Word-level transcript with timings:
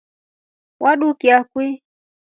Wadukia 0.83 1.37
kwii? 1.51 1.75